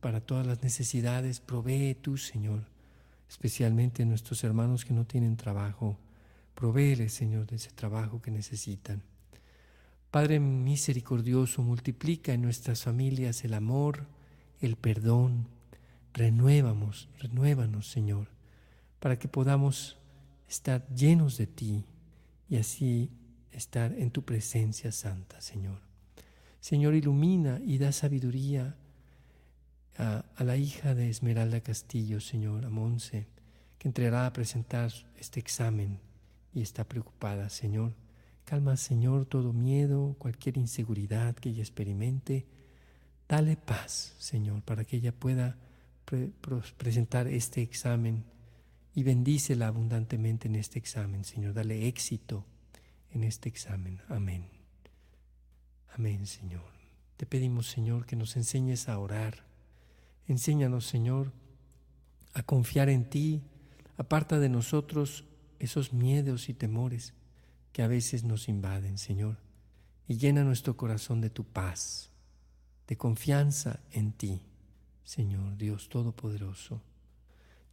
para 0.00 0.20
todas 0.20 0.44
las 0.44 0.62
necesidades. 0.64 1.38
Provee 1.38 1.94
tú, 1.94 2.16
Señor, 2.16 2.66
especialmente 3.28 4.04
nuestros 4.04 4.42
hermanos 4.42 4.84
que 4.84 4.92
no 4.92 5.06
tienen 5.06 5.36
trabajo. 5.36 5.98
Provéeles, 6.56 7.12
Señor, 7.12 7.46
de 7.46 7.56
ese 7.56 7.70
trabajo 7.70 8.20
que 8.20 8.32
necesitan. 8.32 9.04
Padre 10.10 10.40
misericordioso, 10.40 11.62
multiplica 11.62 12.32
en 12.32 12.42
nuestras 12.42 12.82
familias 12.82 13.44
el 13.44 13.54
amor, 13.54 14.08
el 14.62 14.76
perdón. 14.76 15.48
Renuévamos, 16.14 17.08
renuévanos, 17.18 17.88
Señor, 17.88 18.28
para 19.00 19.18
que 19.18 19.28
podamos 19.28 19.98
estar 20.48 20.86
llenos 20.88 21.36
de 21.38 21.46
ti 21.46 21.84
y 22.48 22.56
así 22.56 23.10
estar 23.50 23.92
en 23.92 24.10
tu 24.10 24.22
presencia 24.22 24.92
santa, 24.92 25.40
Señor. 25.40 25.80
Señor, 26.60 26.94
ilumina 26.94 27.60
y 27.64 27.78
da 27.78 27.92
sabiduría 27.92 28.76
a, 29.98 30.24
la 30.38 30.56
hija 30.56 30.94
de 30.94 31.08
Esmeralda 31.08 31.60
Castillo, 31.60 32.20
Señor, 32.20 32.64
a 32.64 32.70
Monse, 32.70 33.26
que 33.78 33.88
entrará 33.88 34.26
a 34.26 34.32
presentar 34.32 34.92
este 35.18 35.40
examen 35.40 35.98
y 36.54 36.62
está 36.62 36.84
preocupada, 36.84 37.48
Señor. 37.48 37.94
Calma, 38.44 38.76
Señor, 38.76 39.26
todo 39.26 39.52
miedo, 39.52 40.14
cualquier 40.18 40.56
inseguridad 40.56 41.34
que 41.34 41.50
ella 41.50 41.62
experimente. 41.62 42.46
Dale 43.28 43.56
paz, 43.56 44.14
Señor, 44.18 44.62
para 44.62 44.84
que 44.84 44.96
ella 44.96 45.12
pueda 45.12 45.58
presentar 46.76 47.26
este 47.26 47.62
examen 47.62 48.24
y 48.94 49.02
bendícela 49.02 49.68
abundantemente 49.68 50.48
en 50.48 50.56
este 50.56 50.78
examen, 50.78 51.24
Señor. 51.24 51.54
Dale 51.54 51.88
éxito 51.88 52.44
en 53.10 53.24
este 53.24 53.48
examen. 53.48 54.00
Amén. 54.08 54.48
Amén, 55.94 56.26
Señor. 56.26 56.70
Te 57.16 57.26
pedimos, 57.26 57.68
Señor, 57.68 58.06
que 58.06 58.16
nos 58.16 58.36
enseñes 58.36 58.88
a 58.88 58.98
orar. 58.98 59.44
Enséñanos, 60.26 60.86
Señor, 60.86 61.32
a 62.34 62.42
confiar 62.42 62.88
en 62.88 63.08
ti. 63.08 63.42
Aparta 63.96 64.38
de 64.38 64.48
nosotros 64.48 65.24
esos 65.58 65.92
miedos 65.92 66.48
y 66.48 66.54
temores 66.54 67.14
que 67.72 67.82
a 67.82 67.88
veces 67.88 68.24
nos 68.24 68.48
invaden, 68.48 68.98
Señor, 68.98 69.38
y 70.06 70.16
llena 70.16 70.44
nuestro 70.44 70.76
corazón 70.76 71.20
de 71.20 71.30
tu 71.30 71.44
paz, 71.44 72.10
de 72.86 72.96
confianza 72.96 73.80
en 73.92 74.12
ti, 74.12 74.42
Señor 75.04 75.56
Dios 75.56 75.88
Todopoderoso. 75.88 76.80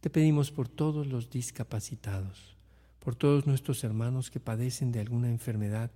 Te 0.00 0.10
pedimos 0.10 0.50
por 0.50 0.68
todos 0.68 1.06
los 1.06 1.30
discapacitados, 1.30 2.56
por 2.98 3.14
todos 3.14 3.46
nuestros 3.46 3.84
hermanos 3.84 4.30
que 4.30 4.40
padecen 4.40 4.92
de 4.92 5.00
alguna 5.00 5.28
enfermedad 5.28 5.90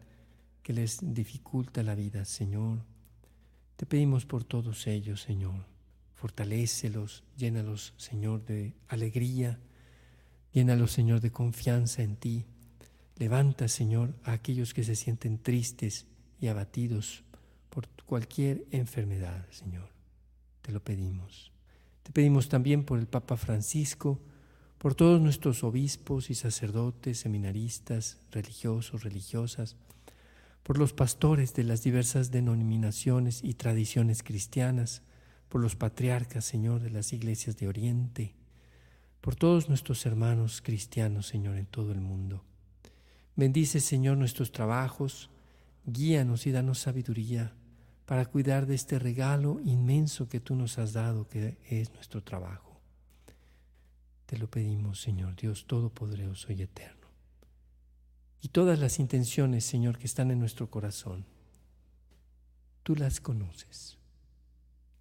que 0.63 0.73
les 0.73 0.99
dificulta 1.03 1.83
la 1.83 1.95
vida, 1.95 2.25
Señor. 2.25 2.79
Te 3.77 3.87
pedimos 3.87 4.27
por 4.27 4.45
todos 4.45 4.87
ellos, 4.87 5.23
Señor. 5.23 5.67
Fortalécelos, 6.15 7.25
llénalos, 7.37 7.93
Señor, 7.97 8.45
de 8.45 8.75
alegría, 8.89 9.59
llénalos, 10.53 10.93
Señor, 10.93 11.21
de 11.21 11.33
confianza 11.33 12.03
en 12.03 12.17
ti. 12.17 12.45
Levanta, 13.17 13.69
Señor, 13.69 14.15
a 14.23 14.33
aquellos 14.33 14.75
que 14.75 14.85
se 14.85 14.97
sienten 14.97 15.39
tristes 15.39 16.07
y 16.41 16.47
abatidos 16.49 17.24
por 17.75 17.89
cualquier 18.07 18.65
enfermedad, 18.71 19.45
Señor. 19.51 19.89
Te 20.63 20.71
lo 20.71 20.83
pedimos. 20.83 21.51
Te 22.05 22.13
pedimos 22.13 22.49
también 22.49 22.85
por 22.85 23.01
el 23.01 23.09
Papa 23.09 23.37
Francisco, 23.37 24.21
por 24.79 24.95
todos 24.95 25.21
nuestros 25.21 25.65
obispos 25.65 26.31
y 26.31 26.37
sacerdotes, 26.37 27.19
seminaristas, 27.19 28.19
religiosos, 28.31 29.03
religiosas, 29.03 29.77
por 30.63 30.79
los 30.79 30.93
pastores 30.93 31.53
de 31.55 31.65
las 31.65 31.83
diversas 31.83 32.31
denominaciones 32.31 33.43
y 33.43 33.55
tradiciones 33.55 34.23
cristianas, 34.23 35.03
por 35.49 35.61
los 35.61 35.75
patriarcas, 35.75 36.45
Señor, 36.45 36.81
de 36.81 36.91
las 36.91 37.13
iglesias 37.13 37.57
de 37.57 37.67
Oriente, 37.67 38.35
por 39.21 39.35
todos 39.35 39.69
nuestros 39.69 40.07
hermanos 40.07 40.63
cristianos, 40.63 41.27
Señor, 41.27 41.57
en 41.57 41.67
todo 41.67 41.91
el 41.91 42.01
mundo. 42.01 42.45
Bendice, 43.35 43.81
Señor, 43.81 44.17
nuestros 44.17 44.53
trabajos, 44.53 45.29
guíanos 45.87 46.47
y 46.47 46.53
danos 46.53 46.79
sabiduría 46.79 47.53
para 48.07 48.27
cuidar 48.27 48.67
de 48.67 48.75
este 48.75 48.99
regalo 48.99 49.61
inmenso 49.65 50.29
que 50.29 50.41
tú 50.41 50.55
nos 50.55 50.79
has 50.79 50.93
dado, 50.93 51.29
que 51.29 51.59
es 51.69 51.93
nuestro 51.95 52.23
trabajo. 52.23 52.81
Te 54.27 54.39
lo 54.39 54.51
pedimos, 54.51 55.01
Señor, 55.01 55.37
Dios 55.37 55.67
Todopoderoso 55.67 56.53
y 56.53 56.63
Eterno. 56.63 57.09
Y 58.41 58.49
todas 58.49 58.79
las 58.79 58.99
intenciones, 58.99 59.65
Señor, 59.65 59.99
que 59.99 60.07
están 60.07 60.31
en 60.31 60.39
nuestro 60.39 60.71
corazón, 60.71 61.25
tú 62.83 62.95
las 62.95 63.21
conoces. 63.21 63.97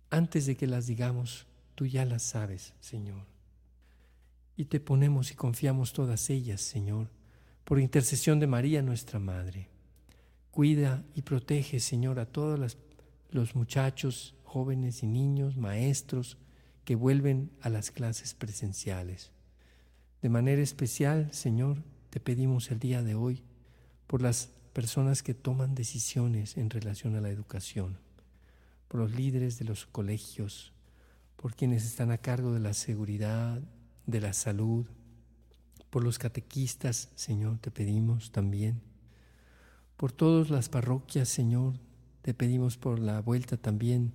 Antes 0.09 0.45
de 0.45 0.55
que 0.55 0.67
las 0.67 0.87
digamos, 0.87 1.45
tú 1.75 1.85
ya 1.85 2.05
las 2.05 2.23
sabes, 2.23 2.73
Señor. 2.79 3.25
Y 4.55 4.65
te 4.65 4.79
ponemos 4.79 5.31
y 5.31 5.35
confiamos 5.35 5.91
todas 5.91 6.29
ellas, 6.29 6.61
Señor, 6.61 7.09
por 7.63 7.79
intercesión 7.79 8.39
de 8.39 8.47
María, 8.47 8.81
nuestra 8.81 9.19
Madre. 9.19 9.69
Cuida 10.51 11.03
y 11.15 11.23
protege, 11.23 11.79
Señor, 11.79 12.19
a 12.19 12.25
todas 12.25 12.59
las 12.59 12.75
los 13.33 13.55
muchachos, 13.55 14.35
jóvenes 14.43 15.03
y 15.03 15.07
niños, 15.07 15.57
maestros 15.57 16.37
que 16.85 16.95
vuelven 16.95 17.51
a 17.61 17.69
las 17.69 17.91
clases 17.91 18.33
presenciales. 18.33 19.31
De 20.21 20.29
manera 20.29 20.61
especial, 20.61 21.33
Señor, 21.33 21.83
te 22.09 22.19
pedimos 22.19 22.71
el 22.71 22.79
día 22.79 23.01
de 23.01 23.15
hoy 23.15 23.43
por 24.07 24.21
las 24.21 24.51
personas 24.73 25.23
que 25.23 25.33
toman 25.33 25.75
decisiones 25.75 26.57
en 26.57 26.69
relación 26.69 27.15
a 27.15 27.21
la 27.21 27.29
educación, 27.29 27.97
por 28.87 28.99
los 28.99 29.11
líderes 29.11 29.57
de 29.59 29.65
los 29.65 29.85
colegios, 29.85 30.73
por 31.35 31.55
quienes 31.55 31.85
están 31.85 32.11
a 32.11 32.17
cargo 32.17 32.53
de 32.53 32.59
la 32.59 32.73
seguridad, 32.73 33.61
de 34.05 34.21
la 34.21 34.33
salud, 34.33 34.85
por 35.89 36.03
los 36.03 36.19
catequistas, 36.19 37.09
Señor, 37.15 37.59
te 37.59 37.71
pedimos 37.71 38.31
también, 38.31 38.81
por 39.97 40.11
todas 40.11 40.49
las 40.49 40.69
parroquias, 40.69 41.29
Señor, 41.29 41.73
te 42.23 42.33
pedimos 42.33 42.77
por 42.77 42.99
la 42.99 43.19
vuelta 43.19 43.57
también 43.57 44.13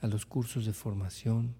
a 0.00 0.06
los 0.06 0.26
cursos 0.26 0.64
de 0.64 0.72
formación. 0.72 1.56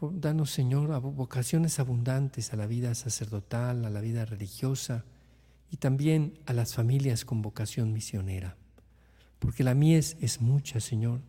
danos, 0.00 0.50
Señor, 0.50 1.00
vocaciones 1.00 1.78
abundantes 1.78 2.52
a 2.52 2.56
la 2.56 2.66
vida 2.66 2.92
sacerdotal, 2.96 3.84
a 3.84 3.90
la 3.90 4.00
vida 4.00 4.24
religiosa 4.24 5.04
y 5.70 5.76
también 5.76 6.40
a 6.46 6.52
las 6.52 6.74
familias 6.74 7.24
con 7.24 7.42
vocación 7.42 7.92
misionera. 7.92 8.56
Porque 9.38 9.62
la 9.62 9.74
mies 9.74 10.16
es 10.20 10.40
mucha, 10.40 10.80
Señor, 10.80 11.20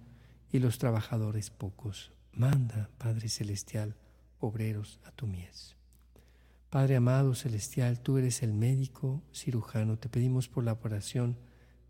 y 0.51 0.57
los 0.57 0.79
trabajadores 0.79 1.51
pocos. 1.51 2.11
Manda, 2.33 2.89
Padre 2.97 3.29
Celestial, 3.29 3.95
obreros 4.39 4.99
a 5.05 5.11
tu 5.11 5.27
mies. 5.27 5.75
Padre 6.71 6.95
amado 6.95 7.35
celestial, 7.35 7.99
tú 7.99 8.17
eres 8.17 8.41
el 8.41 8.51
médico 8.51 9.21
cirujano. 9.31 9.99
Te 9.99 10.09
pedimos 10.09 10.49
por 10.49 10.63
la 10.63 10.73
operación 10.73 11.37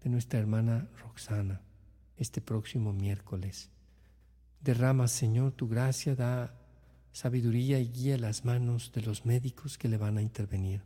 de 0.03 0.09
nuestra 0.09 0.39
hermana 0.39 0.89
Roxana 1.01 1.61
este 2.17 2.41
próximo 2.41 2.93
miércoles. 2.93 3.69
Derrama, 4.61 5.07
Señor, 5.07 5.51
tu 5.51 5.67
gracia, 5.67 6.15
da 6.15 6.57
sabiduría 7.11 7.79
y 7.79 7.89
guía 7.89 8.17
las 8.17 8.43
manos 8.45 8.91
de 8.91 9.01
los 9.01 9.25
médicos 9.25 9.77
que 9.77 9.87
le 9.87 9.97
van 9.97 10.17
a 10.17 10.21
intervenir. 10.21 10.83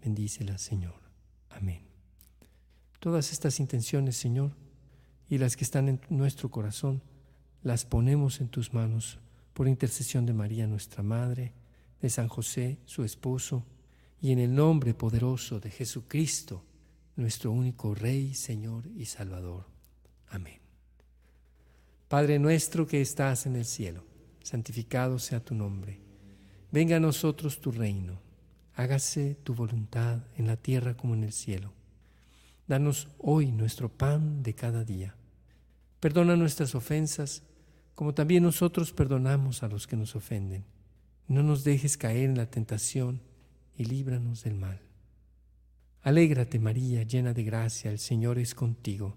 Bendícela, 0.00 0.56
Señor. 0.58 1.00
Amén. 1.50 1.82
Todas 3.00 3.32
estas 3.32 3.60
intenciones, 3.60 4.16
Señor, 4.16 4.52
y 5.28 5.38
las 5.38 5.56
que 5.56 5.64
están 5.64 5.88
en 5.88 6.00
nuestro 6.08 6.50
corazón, 6.50 7.02
las 7.62 7.84
ponemos 7.84 8.40
en 8.40 8.48
tus 8.48 8.72
manos 8.72 9.18
por 9.52 9.68
intercesión 9.68 10.24
de 10.24 10.32
María, 10.32 10.66
nuestra 10.66 11.02
Madre, 11.02 11.52
de 12.00 12.10
San 12.10 12.28
José, 12.28 12.78
su 12.84 13.04
esposo, 13.04 13.64
y 14.20 14.32
en 14.32 14.38
el 14.38 14.54
nombre 14.54 14.94
poderoso 14.94 15.60
de 15.60 15.70
Jesucristo, 15.70 16.64
nuestro 17.16 17.50
único 17.50 17.94
Rey, 17.94 18.34
Señor 18.34 18.86
y 18.96 19.04
Salvador. 19.04 19.77
Amén. 20.30 20.58
Padre 22.08 22.38
nuestro 22.38 22.86
que 22.86 23.00
estás 23.00 23.46
en 23.46 23.56
el 23.56 23.64
cielo, 23.64 24.04
santificado 24.42 25.18
sea 25.18 25.40
tu 25.40 25.54
nombre. 25.54 26.00
Venga 26.70 26.96
a 26.96 27.00
nosotros 27.00 27.60
tu 27.60 27.70
reino. 27.70 28.20
Hágase 28.74 29.34
tu 29.42 29.54
voluntad 29.54 30.20
en 30.36 30.46
la 30.46 30.56
tierra 30.56 30.96
como 30.96 31.14
en 31.14 31.24
el 31.24 31.32
cielo. 31.32 31.72
Danos 32.66 33.08
hoy 33.18 33.50
nuestro 33.50 33.88
pan 33.88 34.42
de 34.42 34.54
cada 34.54 34.84
día. 34.84 35.16
Perdona 36.00 36.36
nuestras 36.36 36.74
ofensas, 36.74 37.42
como 37.94 38.14
también 38.14 38.42
nosotros 38.42 38.92
perdonamos 38.92 39.62
a 39.62 39.68
los 39.68 39.86
que 39.86 39.96
nos 39.96 40.14
ofenden. 40.14 40.64
No 41.26 41.42
nos 41.42 41.64
dejes 41.64 41.96
caer 41.96 42.30
en 42.30 42.36
la 42.36 42.46
tentación 42.46 43.20
y 43.76 43.84
líbranos 43.84 44.44
del 44.44 44.54
mal. 44.54 44.80
Alégrate 46.02 46.58
María, 46.58 47.02
llena 47.02 47.34
de 47.34 47.42
gracia, 47.42 47.90
el 47.90 47.98
Señor 47.98 48.38
es 48.38 48.54
contigo. 48.54 49.16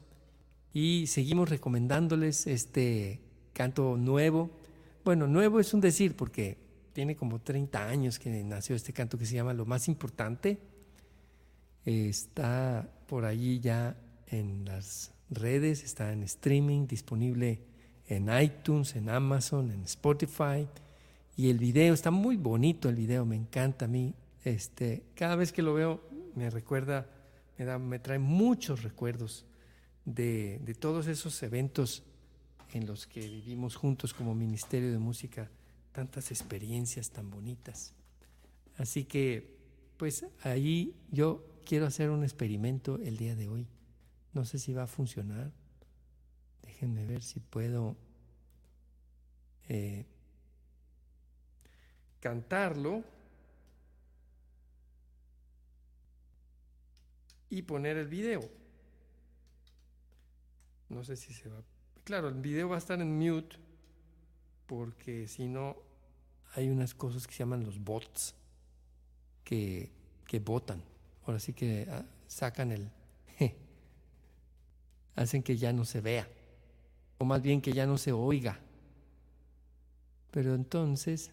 Y 0.73 1.07
seguimos 1.07 1.49
recomendándoles 1.49 2.47
este 2.47 3.19
canto 3.53 3.97
nuevo. 3.97 4.49
Bueno, 5.03 5.27
nuevo 5.27 5.59
es 5.59 5.73
un 5.73 5.81
decir 5.81 6.15
porque 6.15 6.57
tiene 6.93 7.15
como 7.15 7.39
30 7.39 7.87
años 7.87 8.19
que 8.19 8.43
nació 8.43 8.75
este 8.75 8.93
canto 8.93 9.17
que 9.17 9.25
se 9.25 9.35
llama 9.35 9.53
Lo 9.53 9.65
más 9.65 9.87
importante 9.87 10.59
está 11.85 12.89
por 13.07 13.25
allí 13.25 13.59
ya 13.59 13.97
en 14.27 14.65
las 14.65 15.11
redes, 15.29 15.83
está 15.83 16.13
en 16.13 16.23
streaming, 16.23 16.87
disponible 16.87 17.59
en 18.07 18.29
iTunes, 18.41 18.95
en 18.95 19.09
Amazon, 19.09 19.71
en 19.71 19.83
Spotify. 19.83 20.67
Y 21.35 21.49
el 21.49 21.57
video, 21.57 21.93
está 21.93 22.11
muy 22.11 22.37
bonito 22.37 22.87
el 22.87 22.95
video, 22.95 23.25
me 23.25 23.35
encanta 23.35 23.85
a 23.85 23.87
mí. 23.87 24.13
Este, 24.43 25.03
cada 25.15 25.35
vez 25.35 25.51
que 25.51 25.61
lo 25.61 25.73
veo 25.73 26.01
me 26.35 26.49
recuerda, 26.49 27.07
me, 27.57 27.65
da, 27.65 27.77
me 27.77 27.99
trae 27.99 28.19
muchos 28.19 28.83
recuerdos 28.83 29.45
de, 30.05 30.59
de 30.63 30.73
todos 30.73 31.07
esos 31.07 31.41
eventos 31.43 32.03
en 32.73 32.85
los 32.85 33.07
que 33.07 33.21
vivimos 33.21 33.75
juntos 33.75 34.13
como 34.13 34.33
Ministerio 34.33 34.91
de 34.91 34.97
Música, 34.97 35.49
tantas 35.91 36.31
experiencias 36.31 37.09
tan 37.09 37.29
bonitas. 37.29 37.93
Así 38.77 39.03
que, 39.03 39.57
pues 39.97 40.25
ahí 40.43 40.95
yo 41.11 41.45
quiero 41.65 41.85
hacer 41.85 42.09
un 42.09 42.23
experimento 42.23 42.97
el 42.97 43.17
día 43.17 43.35
de 43.35 43.47
hoy. 43.47 43.67
No 44.33 44.45
sé 44.45 44.59
si 44.59 44.73
va 44.73 44.83
a 44.83 44.87
funcionar. 44.87 45.51
Déjenme 46.61 47.05
ver 47.05 47.21
si 47.21 47.39
puedo 47.39 47.97
eh, 49.67 50.05
cantarlo 52.19 53.03
y 57.49 57.61
poner 57.63 57.97
el 57.97 58.07
video. 58.07 58.60
No 60.91 61.03
sé 61.03 61.15
si 61.15 61.33
se 61.33 61.49
va. 61.49 61.61
Claro, 62.03 62.27
el 62.27 62.41
video 62.41 62.69
va 62.69 62.75
a 62.75 62.79
estar 62.79 62.99
en 63.01 63.17
mute 63.17 63.57
porque 64.67 65.27
si 65.27 65.47
no 65.47 65.75
hay 66.53 66.69
unas 66.69 66.93
cosas 66.93 67.27
que 67.27 67.33
se 67.33 67.39
llaman 67.39 67.65
los 67.65 67.79
bots 67.79 68.35
que, 69.43 69.91
que 70.27 70.39
votan 70.39 70.83
ahora 71.25 71.39
sí 71.39 71.53
que 71.53 71.87
ah, 71.89 72.05
sacan 72.27 72.71
el, 72.71 72.89
hacen 75.15 75.43
que 75.43 75.57
ya 75.57 75.73
no 75.73 75.85
se 75.85 76.01
vea, 76.01 76.27
o 77.17 77.25
más 77.25 77.41
bien 77.41 77.61
que 77.61 77.73
ya 77.73 77.85
no 77.85 77.97
se 77.97 78.11
oiga. 78.11 78.59
Pero 80.31 80.55
entonces, 80.55 81.31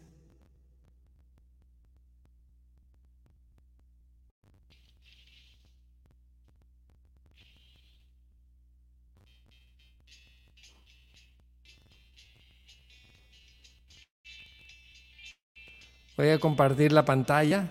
voy 16.18 16.30
a 16.30 16.38
compartir 16.38 16.92
la 16.92 17.04
pantalla. 17.04 17.68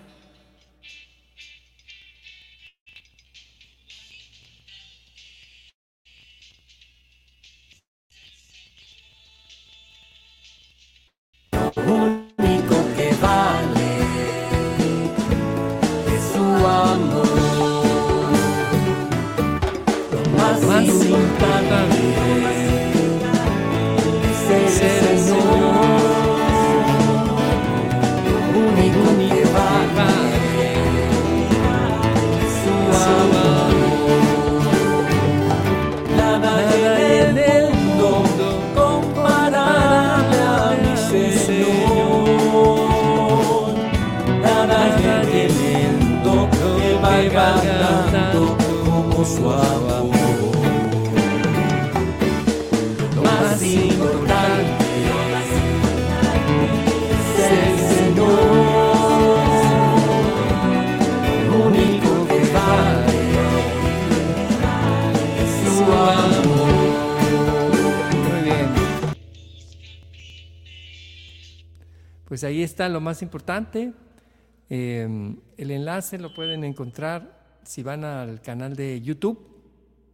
Pues 72.38 72.44
ahí 72.44 72.62
está 72.62 72.88
lo 72.88 73.00
más 73.00 73.20
importante. 73.22 73.92
Em, 74.70 75.40
el 75.56 75.72
enlace 75.72 76.18
lo 76.18 76.32
pueden 76.32 76.62
encontrar 76.62 77.58
si 77.64 77.82
van 77.82 78.04
al 78.04 78.40
canal 78.42 78.76
de 78.76 79.02
YouTube 79.02 79.44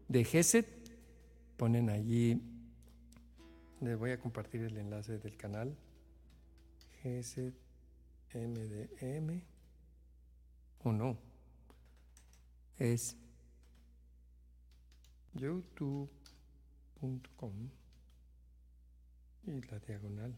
de 0.09 0.25
GESET. 0.25 0.67
Ponen 1.59 1.91
allí, 1.91 2.41
les 3.83 3.99
voy 3.99 4.13
a 4.13 4.19
compartir 4.19 4.63
el 4.63 4.75
enlace 4.79 5.19
del 5.19 5.37
canal. 5.37 5.77
GESET 7.03 7.53
MDM. 8.33 9.43
O 10.83 10.93
no. 10.93 11.19
Es 12.79 13.19
youtube.com 15.35 16.09
y 19.47 19.61
la 19.61 19.79
diagonal 19.81 20.35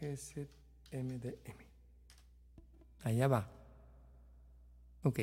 GZMDM. 0.00 1.68
Allá 3.02 3.28
va. 3.28 3.50
Ok. 5.02 5.20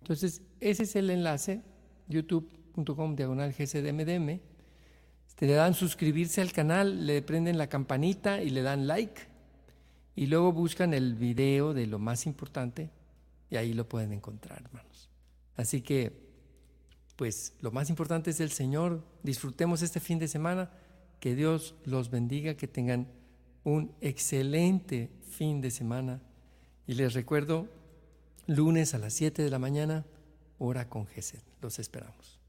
Entonces, 0.00 0.42
ese 0.60 0.82
es 0.84 0.96
el 0.96 1.10
enlace, 1.10 1.62
youtube.com 2.08 3.14
diagonal 3.16 3.52
GCDMDM. 3.52 4.40
Este, 5.28 5.46
le 5.46 5.54
dan 5.54 5.74
suscribirse 5.74 6.40
al 6.40 6.52
canal, 6.52 7.06
le 7.06 7.22
prenden 7.22 7.58
la 7.58 7.68
campanita 7.68 8.42
y 8.42 8.50
le 8.50 8.62
dan 8.62 8.86
like. 8.86 9.22
Y 10.14 10.26
luego 10.26 10.52
buscan 10.52 10.92
el 10.92 11.14
video 11.14 11.72
de 11.72 11.86
lo 11.86 11.98
más 11.98 12.26
importante 12.26 12.90
y 13.50 13.56
ahí 13.56 13.72
lo 13.72 13.88
pueden 13.88 14.12
encontrar, 14.12 14.62
hermanos. 14.62 15.08
Así 15.56 15.82
que, 15.82 16.12
pues 17.16 17.54
lo 17.60 17.70
más 17.70 17.90
importante 17.90 18.30
es 18.30 18.40
el 18.40 18.50
Señor. 18.50 19.04
Disfrutemos 19.22 19.82
este 19.82 20.00
fin 20.00 20.18
de 20.18 20.28
semana. 20.28 20.70
Que 21.20 21.36
Dios 21.36 21.76
los 21.84 22.10
bendiga, 22.10 22.54
que 22.54 22.66
tengan 22.66 23.06
un 23.64 23.92
excelente 24.00 25.10
fin 25.30 25.60
de 25.60 25.70
semana 25.70 26.20
y 26.86 26.94
les 26.94 27.14
recuerdo, 27.14 27.68
lunes 28.46 28.94
a 28.94 28.98
las 28.98 29.14
7 29.14 29.42
de 29.42 29.50
la 29.50 29.58
mañana, 29.58 30.04
hora 30.58 30.88
con 30.88 31.06
Gesed. 31.06 31.42
Los 31.60 31.78
esperamos. 31.78 32.40